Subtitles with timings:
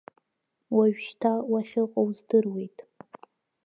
[0.75, 2.77] Уажәшьҭа уахьыҟоу здыруеит.